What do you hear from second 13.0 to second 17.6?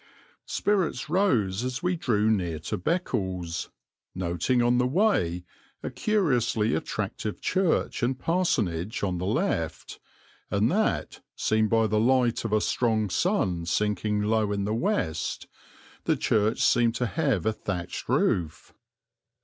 sun sinking low in the west, the church seemed to have a